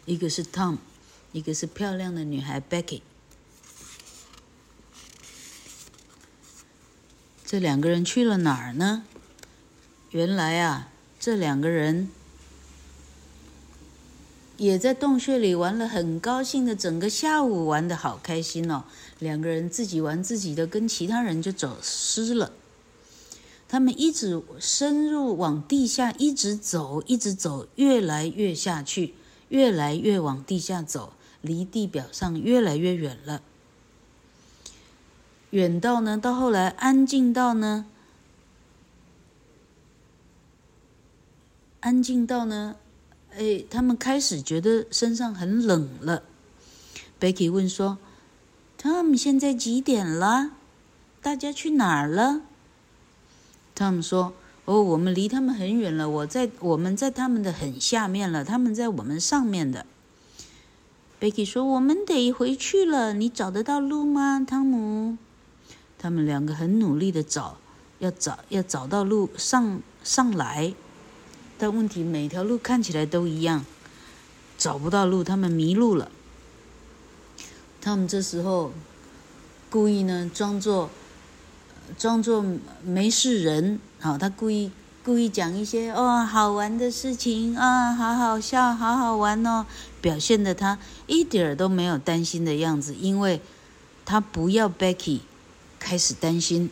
[0.04, 0.76] 一个是 Tom，
[1.32, 3.00] 一个是漂亮的女孩 Becky。
[7.46, 9.04] 这两个人去了哪儿呢？
[10.10, 10.88] 原来啊，
[11.20, 12.10] 这两个人
[14.56, 18.82] 也在洞穴里玩了，很高兴的，整个下午玩的好开心哦。
[19.20, 22.50] 两个人自己玩自己的，跟其他人就走失了。
[23.68, 29.14] 他们一直深入往地下，一直走，一直走，越来越下去，
[29.50, 33.40] 越来越往地下走，离地表上越来越远了。
[35.50, 37.86] 远到呢，到后来安静到呢，
[41.80, 42.76] 安静到呢，
[43.36, 46.24] 哎，他们开始觉得身上很冷了。
[47.20, 47.98] Becky 问说
[48.80, 50.50] ：“Tom，现在几点了？
[51.22, 52.42] 大家去哪儿了
[53.76, 54.34] ？”Tom 说
[54.66, 59.86] ：“哦，我们离他们很远了，我在，我们在他们的很下面了，他们在我们上面的。
[61.20, 65.16] ”Becky 说：“我们得回去了，你找得到路吗，汤姆？”
[65.98, 67.56] 他们两个很努力的找，
[67.98, 70.74] 要找要找到路上上来，
[71.58, 73.64] 但问题每条路看起来都一样，
[74.58, 76.10] 找不到路，他们迷路了。
[77.80, 78.72] 他们这时候
[79.70, 80.90] 故意呢，装作
[81.96, 82.44] 装作
[82.84, 84.70] 没事人，好，他故意
[85.04, 89.64] 故意讲一些哦好玩的事情啊，好好笑，好好玩哦，
[90.00, 93.40] 表现的他一点儿都没有担心的样子，因为
[94.04, 95.20] 他不要 Becky。
[95.86, 96.68] 开始担心，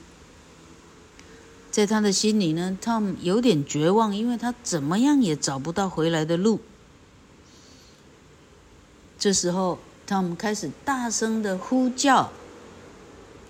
[1.70, 6.58] 在他的心里呢，Tom 有点绝望，因为他怎么样也找不到回来的路。
[9.16, 12.32] 这时候，Tom 开始大声的呼叫，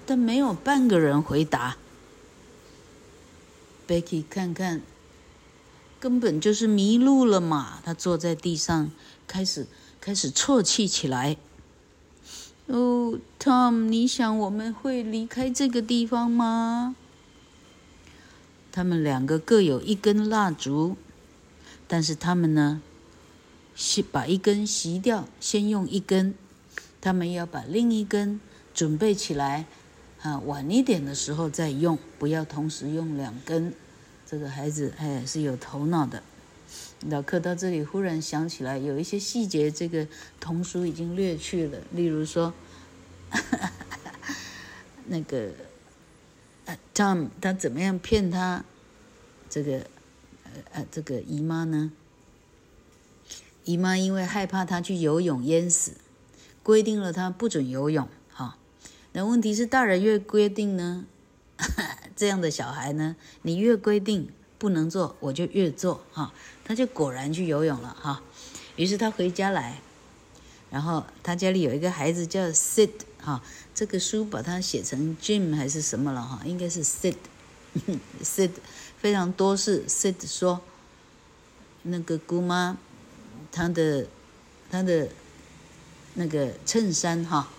[0.05, 1.79] 但没有半个人回答。
[3.89, 4.83] Becky 看看，
[5.99, 7.81] 根本就是迷路了嘛！
[7.83, 8.91] 他坐在地上，
[9.27, 9.67] 开始
[9.99, 11.39] 开始啜泣起来。
[12.67, 16.97] 哦，Tom，你想我们会离开这个地方吗？
[18.73, 20.97] 他们两个各有一根蜡烛，
[21.87, 22.81] 但是他们呢，
[23.75, 26.35] 先把一根熄掉，先用一根，
[27.01, 28.41] 他们要把另一根
[28.73, 29.67] 准备起来，
[30.23, 33.75] 啊，晚一点的时候再用，不要同时用两根。
[34.27, 36.23] 这个孩子哎是有头脑的。
[37.11, 40.09] 老克到这里忽然想起来，有一些细节，这个
[40.41, 41.79] 童书已经略去了。
[41.93, 42.55] 例如说，
[45.07, 45.51] 那个
[46.95, 48.65] Tom 他怎么样骗他
[49.51, 49.79] 这个
[50.45, 51.93] 呃呃这个姨妈呢？
[53.65, 55.93] 姨妈因为害怕他去游泳淹死，
[56.63, 58.09] 规定了他不准游泳。
[58.31, 58.57] 哈，
[59.13, 61.05] 那问题是大人越规定呢，
[62.17, 64.31] 这样的小孩呢，你越规定。
[64.65, 66.33] 不能做，我就越做哈。
[66.65, 68.23] 他就果然去游泳了哈。
[68.77, 69.79] 于是他回家来，
[70.71, 72.89] 然后他家里有一个孩子叫 Sid
[73.21, 73.43] 哈。
[73.75, 76.41] 这个书把它写成 Jim 还是什么了哈？
[76.47, 77.17] 应该是 Sid。
[78.25, 78.53] Sid
[78.99, 79.85] 非常多事。
[79.87, 80.63] Sid 说，
[81.83, 82.79] 那个姑妈，
[83.53, 84.07] 她的
[84.71, 85.11] 她的
[86.15, 87.51] 那个衬衫哈，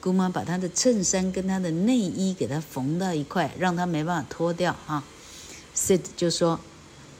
[0.00, 5.04] 姑妈把她的衬衫跟她的内衣给她缝到一块，让她没办法脱掉哈。
[5.76, 6.58] Sid 就说：“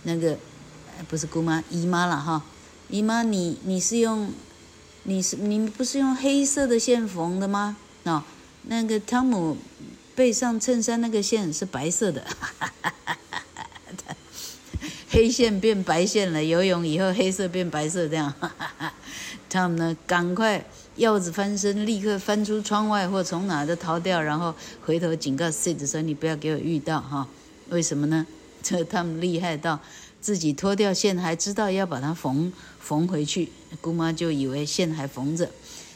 [0.05, 0.39] 那个，
[1.09, 2.43] 不是姑妈，姨妈了哈。
[2.89, 4.33] 姨妈，你你是用，
[5.03, 7.77] 你是你不是用黑色的线缝的吗？
[8.05, 8.25] 哦，
[8.63, 9.59] 那个汤姆
[10.15, 12.27] 背上衬衫那个线是白色的，
[15.11, 16.43] 黑线变白线了。
[16.43, 18.33] 游泳以后黑色变白色这样。
[19.51, 20.65] 汤姆呢，赶快
[20.97, 24.55] 鹞子翻身，立刻翻出窗外或从哪都逃掉，然后
[24.85, 27.29] 回头警告 Sid 说：‘你不要给我遇到哈。’
[27.69, 28.27] 为什么呢？”
[28.69, 29.81] 这他们厉害到
[30.21, 33.49] 自己脱掉线，还知道要把它缝缝回去。
[33.81, 35.49] 姑妈就以为线还缝着。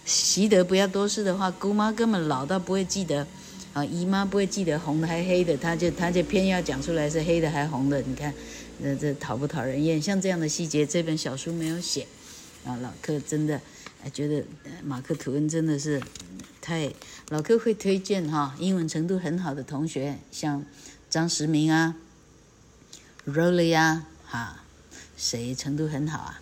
[0.05, 3.27] 习得不要多事的话，姑妈根本老到不会记得。
[3.73, 8.01] 啊，姨妈不会记得红的还黑的，她就她就偏要讲出来是黑的还红的。
[8.03, 8.33] 你看，
[8.83, 10.01] 这这讨不讨人厌？
[10.01, 12.07] 像这样的细节，这本小书没有写。
[12.65, 13.61] 啊，老柯真的，
[14.13, 14.45] 觉得
[14.85, 16.01] 马克吐温真的是
[16.61, 16.93] 太
[17.29, 20.65] 老柯会推荐哈，英文程度很好的同学，像
[21.09, 21.95] 张时明啊。
[23.27, 24.57] Rolly 呀，哈，
[25.15, 26.41] 谁程度很好啊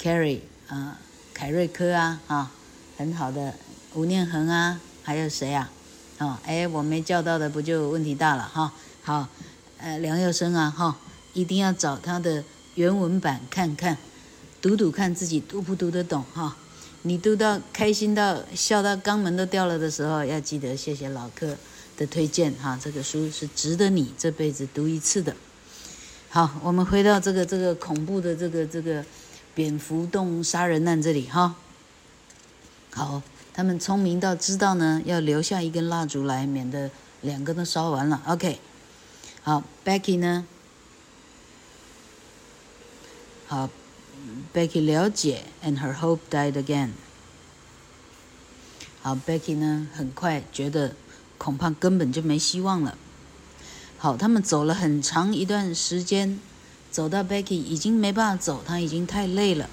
[0.00, 0.96] ？Carrie 啊，
[1.34, 2.50] 凯瑞科啊，啊，
[2.96, 3.54] 很好的
[3.92, 5.70] 吴念恒啊，还有谁啊？
[6.18, 8.72] 哦，哎，我没叫到的，不就问题大了哈？
[9.02, 9.28] 好，
[9.76, 10.96] 呃，梁又生啊，哈，
[11.34, 12.42] 一定要找他的
[12.76, 13.98] 原文版看看，
[14.62, 16.56] 读读看自己读不读得懂哈？
[17.02, 21.58] 你读到开心到笑到肛门都掉了的时候，要记得谢谢老客
[21.98, 25.36] 的推荐哈，这个书是值得你这辈子读一次的。
[26.34, 29.04] 好，我们回到这个这个恐怖的这个这个
[29.54, 31.54] 蝙蝠洞杀人案这里哈。
[32.90, 33.22] 好，
[33.52, 38.20] 他们聪明到知道呢，要留下一根蜡烛来，免得两个都烧完了。
[38.26, 38.58] OK，
[39.44, 40.44] 好，Becky 呢？
[43.46, 43.70] 好
[44.52, 46.88] ，Becky 了解，and her hope died again。
[49.02, 50.96] 好，Becky 呢，很快觉得
[51.38, 52.98] 恐怕根本就没希望了。
[54.04, 56.38] 好，他们走了很长一段时间，
[56.90, 59.66] 走到 Becky 已经没办法走，他已经太累了，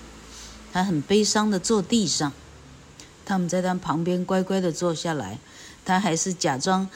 [0.71, 2.32] 他很悲伤的坐地上。
[3.25, 5.38] 他们在他旁边乖乖的坐下来，
[5.84, 6.88] 他还是假装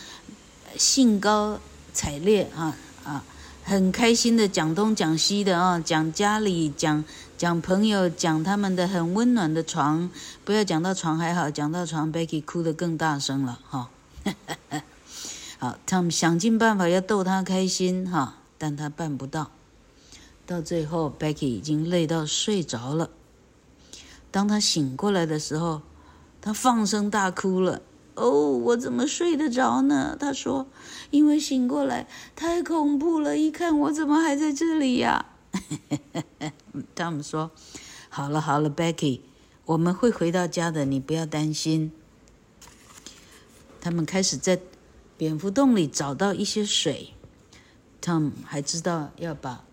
[0.77, 1.59] 兴高
[1.91, 2.73] 采烈啊
[3.03, 3.21] 啊，
[3.65, 7.03] 很开心的讲东讲西的啊，讲家里，讲
[7.37, 10.09] 讲朋友，讲他们的很温暖的床。
[10.45, 13.89] 不要讲到床还好，讲到床，Becky 哭得更大声了哈。
[15.57, 19.51] 好，他们想尽办法要逗他开心哈，但他办不到。
[20.45, 23.09] 到最后，Becky 已经累到睡着了。
[24.29, 25.81] 当他醒过来的时候，
[26.41, 27.81] 他放声大哭了。
[28.15, 30.15] 哦，我怎么睡得着呢？
[30.19, 30.67] 他说，
[31.09, 35.25] 因为醒过来太恐怖了，一看我怎么还在这里呀？
[36.93, 37.49] 他们说，
[38.09, 39.21] 好了好了，Becky，
[39.65, 41.91] 我们会回到家的，你不要担心。
[43.79, 44.59] 他们开始在。
[45.17, 47.13] 蝙蝠洞里找到一些水
[48.01, 49.63] ，Tom 还知道要把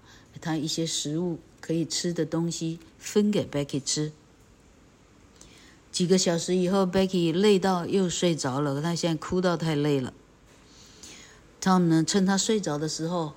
[0.40, 4.12] 他一些食物可以吃的东西分给 Becky 吃。
[5.90, 10.12] 几个小时以后，Becky 累到又睡着了，他现在哭到太累了。
[11.60, 13.34] Tom 呢，趁他睡着的时候，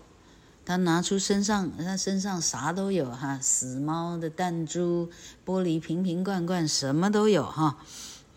[0.64, 5.10] 他拿出身上，他身上啥都有哈，死猫的弹珠、
[5.46, 7.78] 玻璃瓶瓶罐罐，什么都有哈。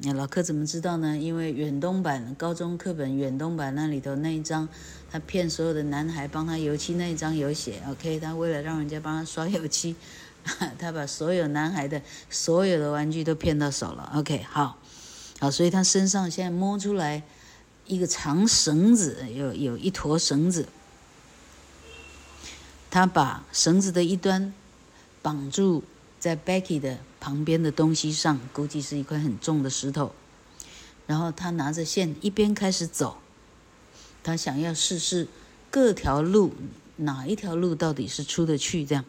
[0.01, 1.17] 那老柯怎么知道呢？
[1.19, 4.69] 因为远东版高中课本远东版那里头那一张，
[5.11, 9.97] 他骗所有的男孩帮他油漆那一张有写，OK，他为了让人家帮他刷油漆，
[10.79, 14.79] 他把所有男孩的所有的玩具都骗到手了，OK，好，
[15.41, 17.25] 好，所以他身上现在摸出来
[17.89, 20.69] 一个长绳子，有有一坨绳子，
[22.89, 24.55] 他把绳子的一端
[25.23, 25.83] 绑住
[26.21, 26.99] 在 Becky 的。
[27.21, 30.15] 旁边的东西上，估计是一块很重的石头。
[31.07, 33.19] 然后他拿着线，一边开始走。
[34.23, 35.29] 他想要试试
[35.71, 36.55] 各条路
[36.97, 38.85] 哪一条路到底是出得去。
[38.85, 39.05] 这样，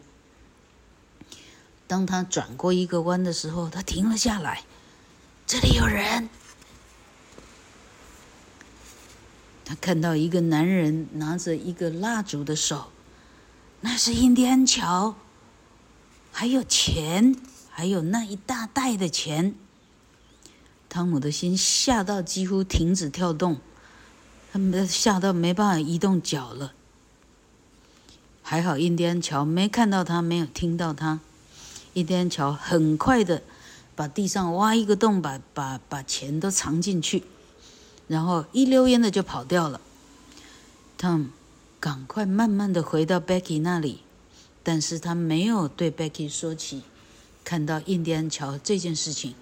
[1.86, 4.64] 当他转过一个弯的时候，他停了下来。
[5.46, 6.28] 这里有人。
[9.64, 12.90] 他看到一个男人拿着一个蜡烛的手，
[13.82, 15.14] 那是印第安乔，
[16.32, 17.36] 还有钱。
[17.70, 19.54] 还有那一大袋的钱，
[20.88, 23.58] 汤姆的心吓到几乎停止跳动，
[24.52, 26.74] 他们吓到没办法移动脚了。
[28.42, 31.20] 还好印第安乔没看到他，没有听到他。
[31.94, 33.42] 印第安乔很快的
[33.94, 37.22] 把地上挖一个洞，把把把钱都藏进去，
[38.08, 39.80] 然后一溜烟的就跑掉了。
[40.98, 41.26] 汤姆
[41.78, 44.00] 赶快慢慢的回到 Becky 那里，
[44.62, 46.82] 但是他没有对 Becky 说起。
[47.44, 49.34] 看到印第安桥这件事情，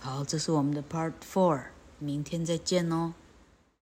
[0.00, 1.64] 好，这是我们的 Part Four，
[1.98, 3.14] 明天再见哦。